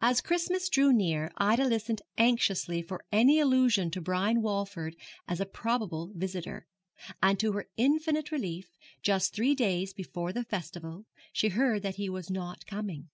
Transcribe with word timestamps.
As 0.00 0.20
Christmas 0.20 0.68
drew 0.68 0.92
near 0.92 1.30
Ida 1.36 1.66
listened 1.66 2.02
anxiously 2.18 2.82
for 2.82 3.04
any 3.12 3.38
allusion 3.38 3.88
to 3.92 4.00
Brian 4.00 4.42
Walford 4.42 4.96
as 5.28 5.38
a 5.40 5.46
probable 5.46 6.10
visitor; 6.12 6.66
and 7.22 7.38
to 7.38 7.52
her 7.52 7.68
infinite 7.76 8.32
relief, 8.32 8.68
just 9.00 9.32
three 9.32 9.54
days 9.54 9.94
before 9.94 10.32
the 10.32 10.42
festival, 10.42 11.04
she 11.32 11.50
heard 11.50 11.82
that 11.84 11.94
he 11.94 12.10
was 12.10 12.30
not 12.32 12.66
coming. 12.66 13.10